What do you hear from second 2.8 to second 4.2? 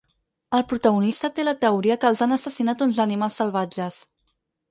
uns animals salvatges.